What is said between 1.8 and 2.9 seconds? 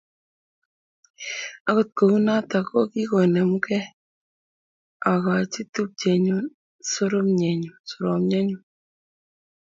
kou notok, ko